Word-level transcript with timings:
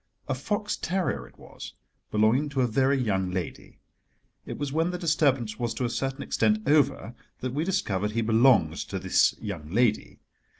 A 0.27 0.33
fox 0.33 0.77
terrier 0.77 1.27
it 1.27 1.37
was, 1.37 1.73
belonging 2.09 2.49
to 2.49 2.61
a 2.61 2.65
very 2.67 2.97
young 2.99 3.29
lady—it 3.29 4.57
was 4.57 4.73
when 4.73 4.89
the 4.89 4.97
disturbance 4.97 5.59
was 5.59 5.75
to 5.75 5.85
a 5.85 5.91
certain 5.91 6.23
extent 6.23 6.67
over 6.67 7.13
that 7.41 7.53
we 7.53 7.63
discovered 7.63 8.13
he 8.13 8.21
belonged 8.21 8.77
to 8.77 8.97
this 8.97 9.35
young 9.39 9.69
lady. 9.69 10.17